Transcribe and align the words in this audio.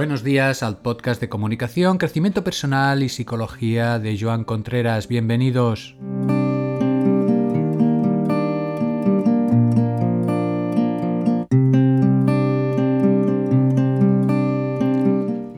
Buenos 0.00 0.24
días 0.24 0.62
al 0.62 0.78
podcast 0.78 1.20
de 1.20 1.28
comunicación, 1.28 1.98
crecimiento 1.98 2.42
personal 2.42 3.02
y 3.02 3.10
psicología 3.10 3.98
de 3.98 4.18
Joan 4.18 4.44
Contreras. 4.44 5.08
Bienvenidos. 5.08 5.94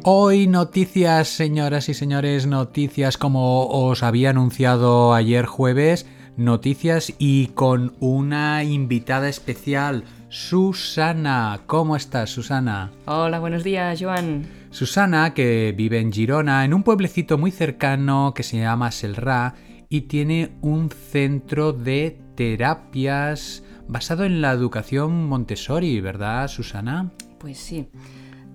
Hoy 0.03 0.49
noticias, 0.49 1.29
señoras 1.29 1.89
y 1.89 1.95
señores, 1.95 2.49
noticias 2.49 3.17
como 3.17 3.69
os 3.69 4.03
había 4.03 4.31
anunciado 4.31 5.15
ayer 5.15 5.47
jueves, 5.47 6.05
noticias 6.37 7.13
y 7.19 7.49
con 7.49 7.95
una 8.01 8.65
invitada 8.65 9.29
especial, 9.29 10.05
Susana. 10.29 11.61
¿Cómo 11.67 11.97
estás, 11.97 12.31
Susana? 12.31 12.91
Hola, 13.07 13.39
buenos 13.39 13.65
días, 13.65 14.01
Joan. 14.01 14.47
Susana, 14.71 15.35
que 15.35 15.75
vive 15.77 16.01
en 16.01 16.13
Girona, 16.13 16.65
en 16.65 16.73
un 16.73 16.83
pueblecito 16.83 17.37
muy 17.37 17.51
cercano 17.51 18.33
que 18.35 18.43
se 18.43 18.59
llama 18.59 18.91
Selrá 18.91 19.55
y 19.89 20.03
tiene 20.03 20.53
un 20.63 20.91
centro 20.91 21.73
de 21.75 22.19
terapias 22.35 23.63
basado 23.87 24.25
en 24.25 24.41
la 24.41 24.53
educación 24.53 25.27
Montessori, 25.27 26.01
¿verdad, 26.01 26.49
Susana? 26.49 27.13
Pues 27.39 27.59
sí. 27.59 27.89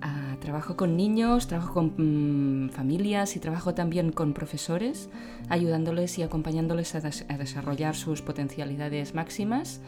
Ah, 0.00 0.36
trabajo 0.40 0.76
con 0.76 0.96
niños, 0.96 1.48
trabajo 1.48 1.74
con 1.74 2.66
mm, 2.66 2.70
familias 2.70 3.34
y 3.34 3.40
trabajo 3.40 3.74
también 3.74 4.12
con 4.12 4.32
profesores, 4.32 5.10
ayudándoles 5.48 6.18
y 6.18 6.22
acompañándoles 6.22 6.94
a, 6.94 7.00
des- 7.00 7.26
a 7.28 7.36
desarrollar 7.36 7.96
sus 7.96 8.22
potencialidades 8.22 9.14
máximas 9.14 9.80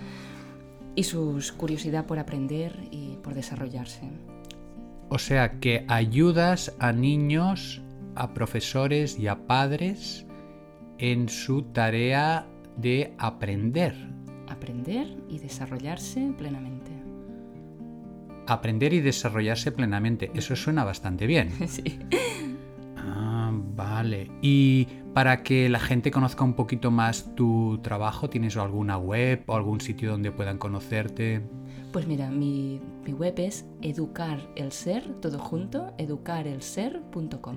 y 0.96 1.04
su 1.04 1.40
curiosidad 1.56 2.06
por 2.06 2.18
aprender 2.18 2.76
y 2.90 3.18
por 3.22 3.34
desarrollarse. 3.34 4.10
O 5.10 5.18
sea 5.18 5.60
que 5.60 5.84
ayudas 5.86 6.74
a 6.80 6.92
niños, 6.92 7.80
a 8.16 8.34
profesores 8.34 9.16
y 9.16 9.28
a 9.28 9.46
padres 9.46 10.26
en 10.98 11.28
su 11.28 11.62
tarea 11.62 12.46
de 12.76 13.14
aprender. 13.18 13.94
Aprender 14.48 15.06
y 15.28 15.38
desarrollarse 15.38 16.32
plenamente. 16.36 16.89
Aprender 18.50 18.92
y 18.92 19.00
desarrollarse 19.00 19.70
plenamente. 19.70 20.32
Eso 20.34 20.56
suena 20.56 20.84
bastante 20.84 21.26
bien. 21.26 21.50
Sí. 21.68 21.98
Ah, 22.96 23.52
vale. 23.52 24.30
Y 24.42 24.88
para 25.14 25.42
que 25.42 25.68
la 25.68 25.78
gente 25.78 26.10
conozca 26.10 26.42
un 26.42 26.54
poquito 26.54 26.90
más 26.90 27.34
tu 27.36 27.78
trabajo, 27.82 28.28
¿tienes 28.28 28.56
alguna 28.56 28.98
web 28.98 29.44
o 29.46 29.54
algún 29.54 29.80
sitio 29.80 30.10
donde 30.10 30.32
puedan 30.32 30.58
conocerte? 30.58 31.42
Pues 31.92 32.08
mira, 32.08 32.30
mi, 32.30 32.80
mi 33.04 33.12
web 33.12 33.34
es 33.38 33.66
educar 33.82 34.40
el 34.56 34.72
ser, 34.72 35.04
todo 35.20 35.38
junto, 35.38 35.92
educarelser.com. 35.98 37.56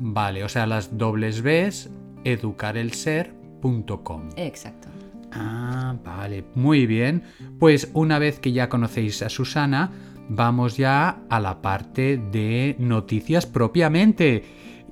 Vale, 0.00 0.44
o 0.44 0.48
sea, 0.48 0.66
las 0.66 0.96
dobles 0.96 1.42
Bs, 1.42 1.90
educarelser.com. 2.24 4.28
Exacto. 4.36 4.88
Ah, 5.32 5.96
vale, 6.04 6.44
muy 6.54 6.86
bien. 6.86 7.22
Pues 7.58 7.90
una 7.92 8.18
vez 8.18 8.40
que 8.40 8.52
ya 8.52 8.68
conocéis 8.68 9.22
a 9.22 9.28
Susana, 9.28 9.90
vamos 10.28 10.76
ya 10.76 11.20
a 11.28 11.40
la 11.40 11.60
parte 11.62 12.16
de 12.18 12.76
noticias 12.78 13.46
propiamente. 13.46 14.44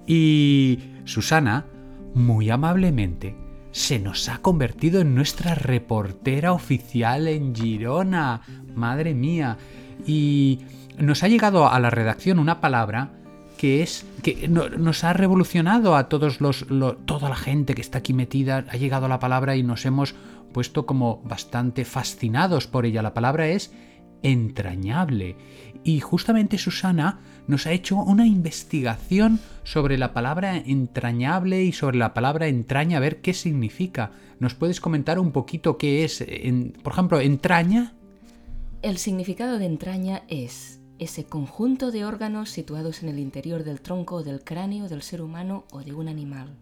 Y 0.06 0.78
Susana, 1.04 1.66
muy 2.14 2.50
amablemente, 2.50 3.34
se 3.72 3.98
nos 3.98 4.28
ha 4.28 4.38
convertido 4.38 5.00
en 5.00 5.14
nuestra 5.14 5.54
reportera 5.54 6.52
oficial 6.52 7.28
en 7.28 7.54
Girona. 7.54 8.40
Madre 8.74 9.14
mía. 9.14 9.56
Y 10.06 10.60
nos 10.98 11.22
ha 11.22 11.28
llegado 11.28 11.68
a 11.70 11.78
la 11.80 11.90
redacción 11.90 12.38
una 12.38 12.60
palabra 12.60 13.10
que 13.58 13.82
es 13.82 14.04
que 14.22 14.48
no- 14.48 14.68
nos 14.68 15.02
ha 15.02 15.14
revolucionado 15.14 15.96
a 15.96 16.08
todos 16.10 16.42
los 16.42 16.70
lo- 16.70 16.96
toda 16.96 17.30
la 17.30 17.36
gente 17.36 17.74
que 17.74 17.80
está 17.80 17.98
aquí 17.98 18.12
metida 18.12 18.66
ha 18.68 18.76
llegado 18.76 19.08
la 19.08 19.18
palabra 19.18 19.56
y 19.56 19.62
nos 19.62 19.86
hemos 19.86 20.14
puesto 20.52 20.84
como 20.84 21.22
bastante 21.24 21.86
fascinados 21.86 22.66
por 22.66 22.84
ella 22.84 23.00
la 23.00 23.14
palabra 23.14 23.48
es 23.48 23.72
entrañable 24.22 25.36
y 25.84 26.00
justamente 26.00 26.58
Susana 26.58 27.20
nos 27.46 27.66
ha 27.66 27.72
hecho 27.72 27.96
una 27.96 28.26
investigación 28.26 29.38
sobre 29.62 29.98
la 29.98 30.12
palabra 30.12 30.56
entrañable 30.56 31.64
y 31.64 31.72
sobre 31.72 31.98
la 31.98 32.12
palabra 32.14 32.48
entraña 32.48 32.96
a 32.96 33.00
ver 33.00 33.20
qué 33.20 33.34
significa 33.34 34.10
nos 34.40 34.54
puedes 34.54 34.80
comentar 34.80 35.18
un 35.18 35.32
poquito 35.32 35.78
qué 35.78 36.04
es 36.04 36.24
por 36.82 36.92
ejemplo 36.92 37.20
entraña 37.20 37.94
El 38.82 38.98
significado 38.98 39.58
de 39.58 39.66
entraña 39.66 40.22
es 40.28 40.80
ese 40.98 41.24
conjunto 41.24 41.90
de 41.90 42.04
órganos 42.04 42.50
situados 42.50 43.02
en 43.02 43.08
el 43.08 43.18
interior 43.18 43.64
del 43.64 43.80
tronco 43.80 44.16
o 44.16 44.22
del 44.22 44.42
cráneo 44.42 44.88
del 44.88 45.02
ser 45.02 45.22
humano 45.22 45.64
o 45.70 45.80
de 45.80 45.92
un 45.92 46.08
animal. 46.08 46.56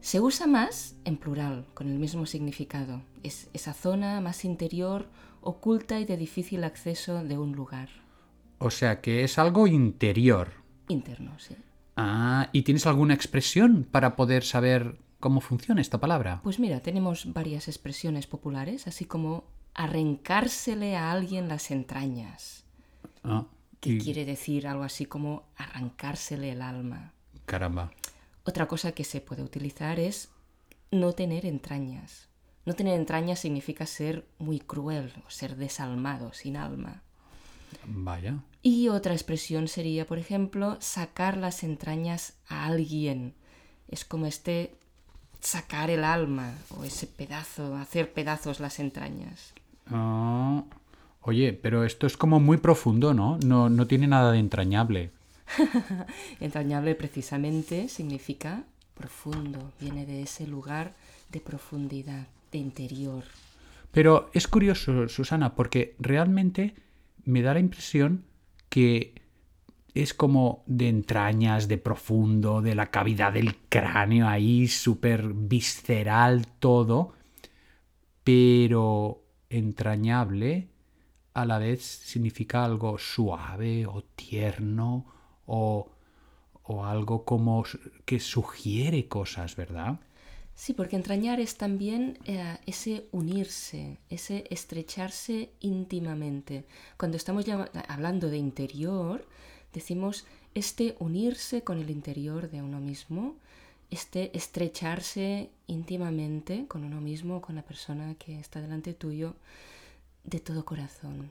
Se 0.00 0.20
usa 0.20 0.46
más 0.46 0.94
en 1.04 1.16
plural, 1.16 1.66
con 1.74 1.88
el 1.88 1.98
mismo 1.98 2.26
significado. 2.26 3.02
Es 3.22 3.48
esa 3.52 3.74
zona 3.74 4.20
más 4.20 4.44
interior, 4.44 5.06
oculta 5.40 5.98
y 6.00 6.04
de 6.04 6.16
difícil 6.16 6.64
acceso 6.64 7.22
de 7.24 7.38
un 7.38 7.52
lugar. 7.52 7.88
o 8.58 8.70
sea 8.70 9.00
que 9.00 9.22
es 9.24 9.38
algo 9.38 9.66
interior 9.66 10.52
Interno, 10.88 11.38
sí. 11.38 11.54
Ah, 11.96 12.48
¿y 12.52 12.62
tienes 12.62 12.86
alguna 12.86 13.12
expresión 13.14 13.84
para 13.90 14.16
poder 14.16 14.42
saber 14.44 14.98
cómo 15.20 15.40
funciona 15.40 15.80
esta 15.80 15.98
palabra? 16.00 16.40
Pues 16.42 16.58
mira, 16.58 16.80
tenemos 16.80 17.32
varias 17.32 17.68
expresiones 17.68 18.26
populares, 18.26 18.86
así 18.86 19.04
como 19.04 19.44
arrancársele 19.74 20.96
a 20.96 21.10
alguien 21.12 21.48
las 21.48 21.70
entrañas, 21.70 22.64
Ah, 23.24 23.46
que 23.80 23.90
y- 23.94 23.98
quiere 23.98 24.24
decir 24.24 24.66
algo 24.66 24.84
así 24.84 25.04
como 25.06 25.44
arrancársele 25.56 26.52
el 26.52 26.62
alma. 26.62 27.12
Caramba. 27.46 27.90
Otra 28.44 28.66
cosa 28.66 28.92
que 28.92 29.04
se 29.04 29.20
puede 29.20 29.42
utilizar 29.42 29.98
es 30.00 30.30
no 30.90 31.12
tener 31.12 31.44
entrañas. 31.44 32.27
No 32.68 32.74
tener 32.74 33.00
entrañas 33.00 33.38
significa 33.38 33.86
ser 33.86 34.26
muy 34.38 34.60
cruel 34.60 35.10
o 35.26 35.30
ser 35.30 35.56
desalmado, 35.56 36.34
sin 36.34 36.58
alma. 36.58 37.00
Vaya. 37.86 38.40
Y 38.60 38.88
otra 38.88 39.14
expresión 39.14 39.68
sería, 39.68 40.06
por 40.06 40.18
ejemplo, 40.18 40.76
sacar 40.78 41.38
las 41.38 41.62
entrañas 41.62 42.34
a 42.46 42.66
alguien. 42.66 43.32
Es 43.88 44.04
como 44.04 44.26
este 44.26 44.76
sacar 45.40 45.88
el 45.88 46.04
alma 46.04 46.52
o 46.76 46.84
ese 46.84 47.06
pedazo, 47.06 47.74
hacer 47.74 48.12
pedazos 48.12 48.60
las 48.60 48.80
entrañas. 48.80 49.54
Ah, 49.86 50.62
oye, 51.22 51.54
pero 51.54 51.84
esto 51.84 52.06
es 52.06 52.18
como 52.18 52.38
muy 52.38 52.58
profundo, 52.58 53.14
¿no? 53.14 53.38
No, 53.38 53.70
no 53.70 53.86
tiene 53.86 54.08
nada 54.08 54.32
de 54.32 54.40
entrañable. 54.40 55.10
Entrañable 56.38 56.94
precisamente 56.94 57.88
significa 57.88 58.64
profundo, 58.94 59.72
viene 59.80 60.04
de 60.04 60.20
ese 60.20 60.46
lugar 60.46 60.92
de 61.30 61.40
profundidad, 61.40 62.26
de 62.50 62.58
interior. 62.58 63.24
Pero 63.90 64.30
es 64.34 64.46
curioso, 64.46 65.08
Susana, 65.08 65.54
porque 65.54 65.96
realmente 65.98 66.74
me 67.24 67.42
da 67.42 67.54
la 67.54 67.60
impresión 67.60 68.24
que 68.68 69.14
es 69.94 70.14
como 70.14 70.62
de 70.66 70.88
entrañas, 70.88 71.66
de 71.68 71.78
profundo, 71.78 72.62
de 72.62 72.74
la 72.74 72.86
cavidad 72.86 73.32
del 73.32 73.56
cráneo 73.68 74.28
ahí, 74.28 74.68
súper 74.68 75.32
visceral 75.32 76.46
todo, 76.46 77.14
pero 78.22 79.24
entrañable 79.50 80.68
a 81.34 81.44
la 81.46 81.58
vez 81.58 81.82
significa 81.82 82.64
algo 82.64 82.98
suave 82.98 83.86
o 83.86 84.02
tierno 84.02 85.06
o, 85.46 85.90
o 86.62 86.84
algo 86.84 87.24
como 87.24 87.64
que 88.04 88.20
sugiere 88.20 89.08
cosas, 89.08 89.56
¿verdad? 89.56 90.00
Sí, 90.58 90.74
porque 90.74 90.96
entrañar 90.96 91.38
es 91.38 91.56
también 91.56 92.18
eh, 92.24 92.58
ese 92.66 93.06
unirse, 93.12 93.98
ese 94.10 94.44
estrecharse 94.50 95.52
íntimamente. 95.60 96.64
Cuando 96.96 97.16
estamos 97.16 97.44
hablando 97.86 98.28
de 98.28 98.38
interior, 98.38 99.24
decimos 99.72 100.26
este 100.56 100.96
unirse 100.98 101.62
con 101.62 101.78
el 101.78 101.90
interior 101.90 102.50
de 102.50 102.60
uno 102.60 102.80
mismo, 102.80 103.36
este 103.88 104.36
estrecharse 104.36 105.50
íntimamente 105.68 106.66
con 106.66 106.82
uno 106.82 107.00
mismo, 107.00 107.40
con 107.40 107.54
la 107.54 107.62
persona 107.62 108.16
que 108.16 108.40
está 108.40 108.60
delante 108.60 108.94
tuyo, 108.94 109.36
de 110.24 110.40
todo 110.40 110.64
corazón. 110.64 111.30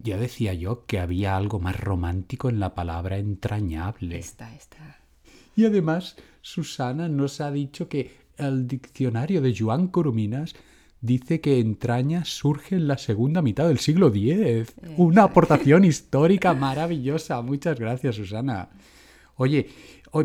Ya 0.00 0.18
decía 0.18 0.52
yo 0.52 0.84
que 0.84 0.98
había 0.98 1.34
algo 1.34 1.60
más 1.60 1.80
romántico 1.80 2.50
en 2.50 2.60
la 2.60 2.74
palabra 2.74 3.16
entrañable. 3.16 4.18
Está, 4.18 4.54
está. 4.54 5.00
Y 5.56 5.64
además, 5.64 6.16
Susana 6.42 7.08
nos 7.08 7.40
ha 7.40 7.50
dicho 7.50 7.88
que 7.88 8.20
el 8.48 8.66
diccionario 8.66 9.40
de 9.40 9.54
Joan 9.56 9.88
Corominas 9.88 10.54
dice 11.00 11.40
que 11.40 11.60
entraña 11.60 12.24
surge 12.24 12.76
en 12.76 12.88
la 12.88 12.98
segunda 12.98 13.42
mitad 13.42 13.68
del 13.68 13.78
siglo 13.78 14.08
X. 14.08 14.74
Una 14.96 15.24
aportación 15.24 15.84
histórica 15.84 16.54
maravillosa. 16.54 17.40
Muchas 17.42 17.78
gracias, 17.78 18.16
Susana. 18.16 18.68
Oye, 19.36 19.68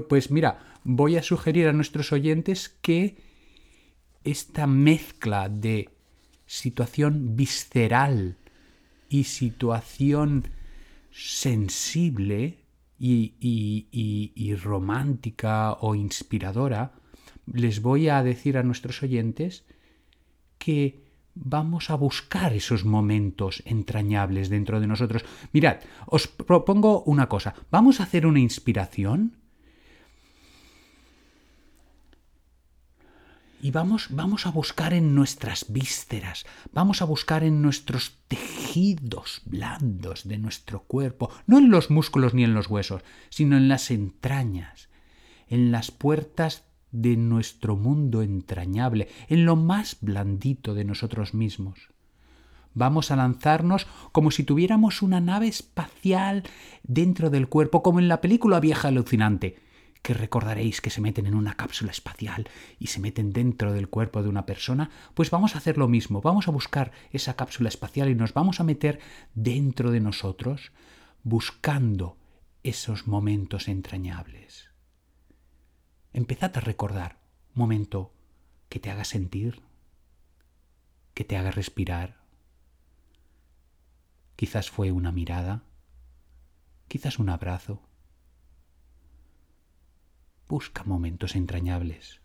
pues 0.10 0.32
mira, 0.32 0.60
voy 0.84 1.16
a 1.16 1.24
sugerir 1.24 1.68
a 1.68 1.74
nuestros 1.74 2.12
oyentes 2.12 2.70
que 2.82 3.18
esta 4.24 4.68
mezcla 4.68 5.48
de 5.50 5.90
situación 6.46 7.36
visceral 7.36 8.38
y 9.08 9.24
situación 9.24 10.50
sensible 11.12 12.60
y, 13.00 14.56
romántica 14.56 15.74
o 15.74 15.96
inspiradora, 15.96 16.94
les 17.52 17.82
voy 17.82 18.10
a 18.10 18.24
decir 18.24 18.58
a 18.58 18.64
nuestros 18.64 19.04
oyentes 19.04 19.66
que 20.58 21.04
vamos 21.36 21.90
a 21.90 21.96
buscar 21.96 22.54
esos 22.54 22.86
momentos 22.86 23.62
entrañables 23.66 24.50
dentro 24.50 24.80
de 24.80 24.88
nosotros. 24.88 25.26
Mirad, 25.52 25.80
os 26.08 26.28
propongo 26.28 27.04
una 27.04 27.28
cosa. 27.28 27.54
Vamos 27.70 28.00
a 28.00 28.04
hacer 28.04 28.26
una 28.26 28.40
inspiración 28.40 29.38
y 33.62 33.72
vamos, 33.72 34.08
vamos 34.12 34.46
a 34.46 34.52
buscar 34.52 34.94
en 34.94 35.16
nuestras 35.16 35.66
vísceras, 35.70 36.46
vamos 36.72 37.02
a 37.02 37.06
buscar 37.06 37.44
en 37.44 37.62
nuestros 37.62 38.20
tejidos 38.28 39.42
blandos 39.46 40.28
de 40.28 40.38
nuestro 40.38 40.84
cuerpo, 40.84 41.32
no 41.48 41.58
en 41.58 41.72
los 41.72 41.90
músculos 41.90 42.34
ni 42.34 42.44
en 42.44 42.54
los 42.54 42.68
huesos, 42.70 43.02
sino 43.30 43.58
en 43.58 43.68
las 43.68 43.90
entrañas, 43.92 44.90
en 45.48 45.72
las 45.72 45.90
puertas 45.90 46.64
de 47.02 47.18
nuestro 47.18 47.76
mundo 47.76 48.22
entrañable, 48.22 49.10
en 49.28 49.46
lo 49.46 49.56
más 49.56 49.98
blandito 50.02 50.74
de 50.74 50.86
nosotros 50.86 51.34
mismos. 51.34 51.90
Vamos 52.74 53.12
a 53.12 53.16
lanzarnos 53.16 53.88
como 54.12 54.32
si 54.32 54.44
tuviéramos 54.44 55.02
una 55.02 55.22
nave 55.22 55.48
espacial 55.48 56.44
dentro 56.84 57.30
del 57.30 57.48
cuerpo, 57.48 57.84
como 57.84 58.00
en 58.00 58.08
la 58.08 58.22
película 58.22 58.60
vieja 58.60 58.90
alucinante 58.90 59.58
que 60.02 60.14
recordaréis 60.14 60.82
que 60.82 60.92
se 60.92 61.02
meten 61.02 61.26
en 61.26 61.34
una 61.34 61.56
cápsula 61.56 61.90
espacial 61.90 62.48
y 62.78 62.88
se 62.88 63.00
meten 63.00 63.34
dentro 63.34 63.74
del 63.74 63.90
cuerpo 63.90 64.22
de 64.22 64.30
una 64.30 64.46
persona, 64.46 64.92
pues 65.16 65.32
vamos 65.32 65.56
a 65.56 65.58
hacer 65.58 65.80
lo 65.80 65.88
mismo, 65.88 66.22
vamos 66.22 66.48
a 66.48 66.52
buscar 66.52 66.92
esa 67.12 67.36
cápsula 67.36 67.70
espacial 67.70 68.10
y 68.10 68.16
nos 68.16 68.32
vamos 68.36 68.60
a 68.60 68.64
meter 68.64 69.00
dentro 69.34 69.90
de 69.90 70.02
nosotros 70.02 70.74
buscando 71.24 72.18
esos 72.62 73.08
momentos 73.08 73.68
entrañables. 73.68 74.75
Empezad 76.16 76.56
a 76.56 76.62
recordar 76.62 77.18
un 77.56 77.60
momento 77.60 78.14
que 78.70 78.80
te 78.80 78.90
haga 78.90 79.04
sentir, 79.04 79.62
que 81.14 81.26
te 81.26 81.36
haga 81.36 81.52
respirar. 81.52 82.22
Quizás 84.38 84.70
fue 84.70 84.94
una 84.94 85.12
mirada, 85.12 85.64
quizás 86.88 87.20
un 87.20 87.28
abrazo, 87.28 87.82
Busca 90.48 90.86
momentos 90.86 91.36
entrañables. 91.36 92.22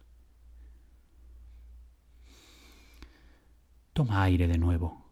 Toma 3.93 4.23
aire 4.23 4.47
de 4.47 4.59
nuevo. 4.59 5.05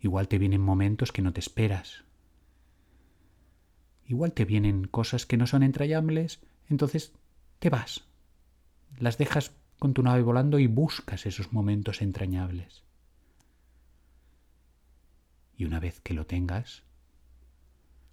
Igual 0.00 0.26
te 0.26 0.38
vienen 0.38 0.62
momentos 0.62 1.12
que 1.12 1.22
no 1.22 1.32
te 1.32 1.38
esperas. 1.38 2.07
Igual 4.08 4.32
te 4.32 4.44
vienen 4.44 4.84
cosas 4.86 5.26
que 5.26 5.36
no 5.36 5.46
son 5.46 5.62
entrañables, 5.62 6.40
entonces 6.68 7.12
te 7.60 7.70
vas. 7.70 8.04
Las 8.98 9.18
dejas 9.18 9.52
con 9.78 9.94
tu 9.94 10.02
nave 10.02 10.22
volando 10.22 10.58
y 10.58 10.66
buscas 10.66 11.26
esos 11.26 11.52
momentos 11.52 12.02
entrañables. 12.02 12.82
Y 15.56 15.66
una 15.66 15.78
vez 15.78 16.00
que 16.00 16.14
lo 16.14 16.26
tengas, 16.26 16.82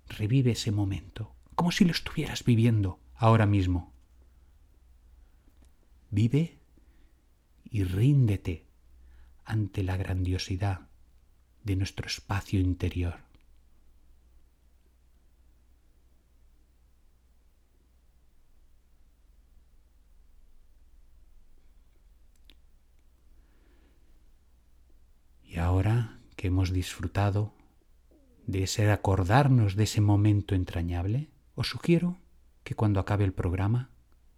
revive 0.08 0.52
ese 0.52 0.72
momento 0.72 1.34
como 1.56 1.72
si 1.72 1.86
lo 1.86 1.92
estuvieras 1.92 2.44
viviendo 2.44 3.00
ahora 3.16 3.46
mismo. 3.46 3.94
Vive 6.12 6.60
y 7.64 7.84
ríndete 7.84 8.66
ante 9.46 9.84
la 9.84 9.96
grandiosidad 9.96 10.88
de 11.64 11.76
nuestro 11.78 12.08
espacio 12.08 12.60
interior. 12.60 13.20
Y 25.44 25.58
ahora 25.58 26.20
hemos 26.48 26.72
disfrutado 26.72 27.54
de 28.48 28.64
ese 28.64 28.92
acordarnos 28.92 29.76
de 29.76 29.84
ese 29.84 30.02
momento 30.02 30.56
entrañable, 30.56 31.30
os 31.56 31.70
sugiero 31.70 32.18
que 32.64 32.76
cuando 32.76 33.00
acabe 33.00 33.24
el 33.24 33.34
programa 33.34 33.90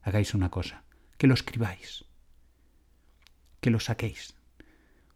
hagáis 0.02 0.34
una 0.34 0.50
cosa, 0.50 0.84
que 1.18 1.28
lo 1.28 1.34
escribáis, 1.34 2.06
que 3.60 3.70
lo 3.70 3.80
saquéis. 3.80 4.36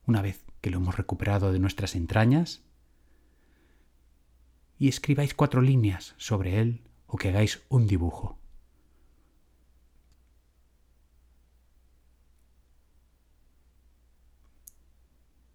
Una 0.05 0.21
vez 0.21 0.43
que 0.61 0.69
lo 0.69 0.77
hemos 0.77 0.97
recuperado 0.97 1.53
de 1.53 1.59
nuestras 1.59 1.95
entrañas, 1.95 2.63
y 4.81 4.87
escribáis 4.87 5.35
cuatro 5.35 5.61
líneas 5.61 6.15
sobre 6.17 6.59
él 6.59 6.81
o 7.05 7.15
que 7.15 7.29
hagáis 7.29 7.61
un 7.69 7.85
dibujo. 7.85 8.39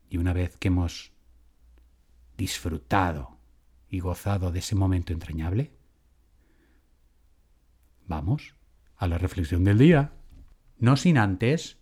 Y 0.09 0.19
una 0.19 0.33
vez 0.33 0.57
que 0.57 0.69
hemos 0.69 1.16
disfrutado 2.37 3.39
y 3.89 4.01
gozado 4.01 4.53
de 4.53 4.59
ese 4.59 4.75
momento 4.75 5.13
entrañable, 5.13 5.77
Vamos 8.09 8.55
a 8.97 9.09
la 9.09 9.19
reflexión 9.19 9.65
del 9.65 9.79
día. 9.79 10.13
No 10.79 10.97
sin 10.97 11.19
antes 11.19 11.79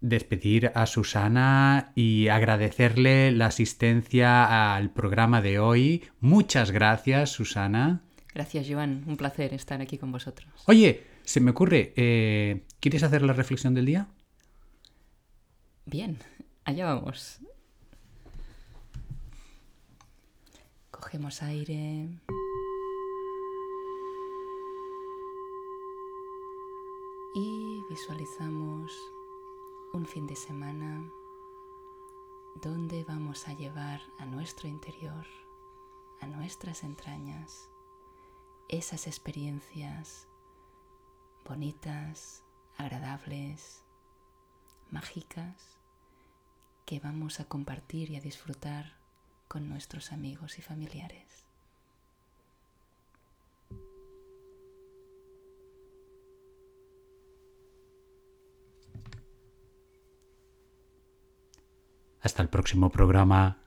despedir 0.00 0.70
a 0.74 0.86
Susana 0.86 1.92
y 1.94 2.28
agradecerle 2.28 3.32
la 3.32 3.46
asistencia 3.46 4.74
al 4.74 4.92
programa 4.92 5.40
de 5.40 5.58
hoy. 5.58 6.04
Muchas 6.20 6.70
gracias, 6.70 7.30
Susana. 7.30 8.02
Gracias, 8.32 8.66
Joan. 8.68 9.04
Un 9.06 9.16
placer 9.16 9.54
estar 9.54 9.80
aquí 9.80 9.98
con 9.98 10.12
vosotros. 10.12 10.48
Oye, 10.66 11.04
se 11.22 11.40
me 11.40 11.50
ocurre, 11.50 11.92
eh, 11.96 12.64
¿quieres 12.80 13.02
hacer 13.02 13.22
la 13.22 13.32
reflexión 13.32 13.74
del 13.74 13.86
día? 13.86 14.08
Bien, 15.86 16.18
allá 16.64 16.86
vamos. 16.86 17.40
Cogemos 21.14 21.42
aire. 21.44 22.08
y 27.36 27.84
visualizamos 27.88 28.90
un 29.92 30.06
fin 30.06 30.26
de 30.26 30.34
semana 30.34 31.08
donde 32.60 33.04
vamos 33.04 33.46
a 33.46 33.52
llevar 33.52 34.00
a 34.18 34.26
nuestro 34.26 34.66
interior, 34.66 35.24
a 36.20 36.26
nuestras 36.26 36.82
entrañas, 36.82 37.70
esas 38.68 39.06
experiencias 39.06 40.26
bonitas, 41.44 42.42
agradables, 42.76 43.84
mágicas, 44.90 45.78
que 46.84 46.98
vamos 46.98 47.38
a 47.38 47.44
compartir 47.44 48.10
y 48.10 48.16
a 48.16 48.20
disfrutar 48.20 49.03
con 49.48 49.68
nuestros 49.68 50.12
amigos 50.12 50.58
y 50.58 50.62
familiares. 50.62 51.44
Hasta 62.20 62.42
el 62.42 62.48
próximo 62.48 62.90
programa. 62.90 63.58